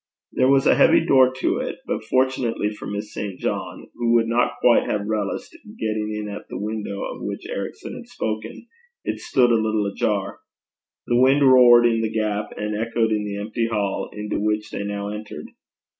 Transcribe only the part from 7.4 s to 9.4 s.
Ericson had spoken, it